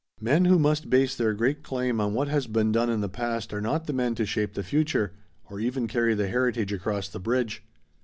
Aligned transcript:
Men 0.19 0.45
who 0.45 0.57
must 0.57 0.89
base 0.89 1.15
their 1.15 1.35
great 1.35 1.61
claim 1.61 2.01
on 2.01 2.15
what 2.15 2.27
has 2.27 2.47
been 2.47 2.71
done 2.71 2.89
in 2.89 3.01
the 3.01 3.07
past 3.07 3.53
are 3.53 3.61
not 3.61 3.85
the 3.85 3.93
men 3.93 4.15
to 4.15 4.25
shape 4.25 4.55
the 4.55 4.63
future 4.63 5.13
or 5.47 5.59
even 5.59 5.87
carry 5.87 6.15
the 6.15 6.27
heritage 6.27 6.73
across 6.73 7.07
the 7.07 7.19
bridge. 7.19 7.61